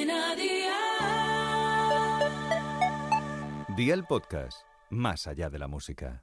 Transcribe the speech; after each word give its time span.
Cadena 0.00 0.34
Dial. 0.34 0.76
Día 3.76 3.94
el 3.94 4.04
podcast, 4.04 4.62
más 4.88 5.26
allá 5.26 5.50
de 5.50 5.58
la 5.58 5.68
música. 5.68 6.22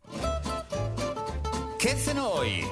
¿Qué 1.78 1.92
hacen 1.92 2.18
hoy? 2.18 2.66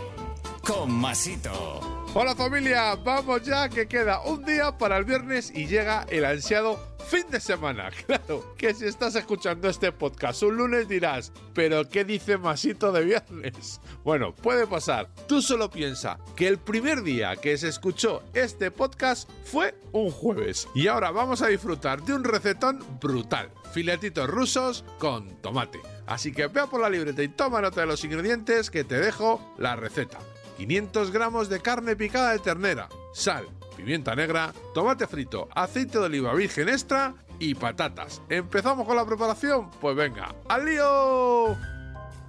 Con 0.66 0.92
Masito. 0.92 1.80
Hola 2.16 2.36
familia, 2.36 2.96
vamos 2.96 3.44
ya 3.44 3.70
que 3.70 3.88
queda 3.88 4.22
un 4.22 4.44
día 4.46 4.78
para 4.78 4.98
el 4.98 5.06
viernes 5.06 5.52
y 5.54 5.68
llega 5.68 6.08
el 6.10 6.26
ansiado 6.26 6.95
fin 7.06 7.26
de 7.30 7.40
semana. 7.40 7.90
Claro, 8.06 8.56
que 8.58 8.74
si 8.74 8.86
estás 8.86 9.16
escuchando 9.16 9.68
este 9.68 9.92
podcast 9.92 10.44
un 10.44 10.58
lunes 10.58 10.88
dirás, 10.88 11.32
pero 11.54 11.90
¿qué 11.90 12.06
dice 12.06 12.38
Masito 12.38 12.92
de 12.92 13.04
viernes? 13.04 13.82
Bueno, 14.04 14.36
puede 14.36 14.68
pasar. 14.68 15.10
Tú 15.28 15.42
solo 15.42 15.72
piensa 15.72 16.20
que 16.36 16.48
el 16.48 16.60
primer 16.60 17.02
día 17.02 17.36
que 17.38 17.58
se 17.58 17.70
escuchó 17.70 18.22
este 18.36 18.70
podcast 18.70 19.28
fue 19.46 19.74
un 19.94 20.12
jueves. 20.12 20.68
Y 20.76 20.88
ahora 20.88 21.10
vamos 21.10 21.42
a 21.42 21.48
disfrutar 21.48 22.04
de 22.04 22.14
un 22.14 22.24
recetón 22.24 22.86
brutal. 23.02 23.50
Filetitos 23.74 24.30
rusos 24.30 24.86
con 25.00 25.42
tomate. 25.42 25.80
Así 26.06 26.32
que 26.32 26.46
vea 26.48 26.68
por 26.68 26.82
la 26.82 26.90
libreta 26.90 27.24
y 27.24 27.30
toma 27.30 27.62
nota 27.62 27.82
de 27.82 27.88
los 27.88 28.04
ingredientes 28.04 28.70
que 28.70 28.84
te 28.84 29.00
dejo 29.00 29.42
la 29.58 29.76
receta. 29.76 30.20
500 30.58 31.12
gramos 31.12 31.50
de 31.50 31.60
carne 31.60 31.96
picada 31.96 32.32
de 32.32 32.40
ternera, 32.40 32.88
sal, 33.14 33.48
pimienta 33.76 34.16
negra, 34.16 34.54
tomate 34.74 35.08
frito, 35.08 35.48
aceite 35.54 36.00
de 36.00 36.06
oliva 36.06 36.34
virgen 36.34 36.70
extra 36.70 37.14
y 37.40 37.56
patatas. 37.56 38.22
¿Empezamos 38.30 38.88
con 38.88 38.96
la 38.96 39.06
preparación? 39.06 39.70
Pues 39.82 39.96
venga, 39.96 40.36
¡al 40.48 40.66
lío! 40.66 41.58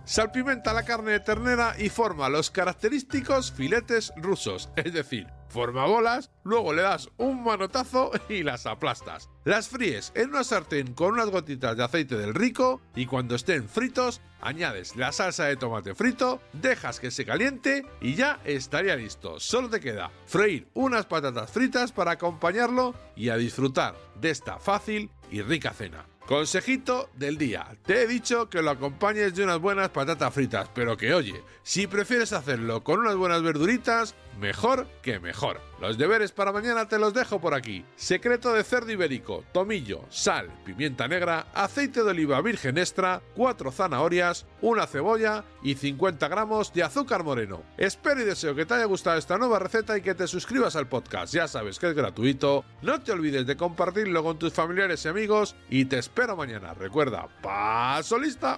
Salpimenta 0.05 0.73
la 0.73 0.85
carne 0.85 1.13
de 1.13 1.21
ternera 1.21 1.75
y 1.79 1.89
forma 1.89 2.29
los 2.29 2.51
característicos 2.51 3.51
filetes 3.53 4.13
rusos, 4.17 4.71
es 4.77 4.93
decir, 4.93 5.27
forma 5.49 5.87
bolas, 5.87 6.31
luego 6.45 6.73
le 6.73 6.83
das 6.83 7.11
un 7.17 7.43
manotazo 7.43 8.11
y 8.29 8.43
las 8.43 8.67
aplastas. 8.67 9.31
Las 9.45 9.69
fríes 9.69 10.13
en 10.15 10.31
una 10.31 10.45
sartén 10.45 10.95
con 10.95 11.13
unas 11.13 11.31
gotitas 11.31 11.77
de 11.77 11.85
aceite 11.85 12.17
del 12.17 12.35
rico 12.35 12.81
y 12.95 13.07
cuando 13.07 13.35
estén 13.35 13.69
fritos 13.69 14.21
añades 14.41 14.97
la 14.97 15.13
salsa 15.13 15.45
de 15.45 15.57
tomate 15.57 15.95
frito, 15.95 16.41
dejas 16.53 17.01
que 17.01 17.11
se 17.11 17.25
caliente 17.25 17.87
y 18.01 18.15
ya 18.15 18.41
estaría 18.45 18.97
listo. 18.97 19.41
Solo 19.41 19.69
te 19.69 19.81
queda 19.81 20.11
freír 20.27 20.69
unas 20.75 21.07
patatas 21.07 21.51
fritas 21.51 21.93
para 21.93 22.13
acompañarlo 22.13 22.95
y 23.15 23.29
a 23.29 23.37
disfrutar 23.37 23.97
de 24.21 24.31
esta 24.31 24.59
fácil 24.59 25.11
y 25.31 25.43
rica 25.43 25.73
cena. 25.73 26.07
Consejito 26.27 27.09
del 27.15 27.39
día. 27.39 27.69
Te 27.85 28.03
he 28.03 28.07
dicho 28.09 28.51
que 28.51 28.61
lo 28.61 28.71
acompañes 28.71 29.37
de 29.37 29.45
unas 29.45 29.61
buenas 29.61 29.91
patatas 29.91 30.35
fritas, 30.35 30.69
pero 30.75 30.97
que 30.97 31.15
oye, 31.15 31.41
si 31.63 31.87
prefieres 31.87 32.33
hacerlo 32.33 32.83
con 32.83 32.99
unas 32.99 33.15
buenas 33.15 33.43
verduritas, 33.43 34.17
mejor 34.39 34.87
que 35.03 35.19
mejor. 35.21 35.61
Los 35.81 35.99
deberes 35.99 36.33
para 36.33 36.53
mañana 36.53 36.89
te 36.89 36.99
los 36.99 37.13
dejo 37.13 37.41
por 37.41 37.55
aquí. 37.55 37.85
Secreto 37.97 38.53
de 38.53 38.65
cerdo 38.65 38.93
ibérico, 38.93 39.45
tomillo, 39.53 40.05
sal, 40.09 40.51
pimienta 40.65 41.07
negra, 41.09 41.47
aceite 41.55 42.03
de 42.03 42.11
oliva 42.11 42.41
virgen 42.41 42.79
extra, 42.79 43.21
4 43.35 43.71
zanahorias, 43.73 44.47
una 44.63 44.87
cebolla 44.87 45.45
y 45.63 45.75
50 45.75 46.29
gramos 46.29 46.73
de 46.73 46.83
azúcar 46.83 47.25
moreno. 47.25 47.63
Espero 47.77 48.23
y 48.23 48.25
deseo 48.25 48.55
que 48.55 48.67
te 48.67 48.75
haya 48.75 48.85
gustado 48.87 49.19
esta 49.19 49.39
nueva 49.39 49.59
receta 49.59 49.97
y 49.97 50.03
que 50.03 50.15
te 50.15 50.27
suscribas 50.27 50.77
al 50.77 50.89
podcast. 50.89 51.35
Ya 51.35 51.49
sabes 51.49 51.79
que 51.79 51.89
es 51.89 51.95
gratuito. 51.95 52.65
No 52.83 53.01
te 53.01 53.13
olvides 53.13 53.47
de 53.47 53.57
compartirlo 53.57 54.23
con 54.23 54.39
tus 54.39 54.53
familiares 54.53 55.05
y 55.05 55.09
amigos 55.09 55.57
y 55.69 55.85
te 55.85 55.99
espero 55.99 56.37
mañana. 56.37 56.75
Recuerda, 56.75 57.29
paso 57.43 58.19
lista. 58.19 58.57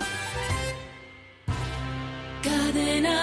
Cadena. 2.42 3.18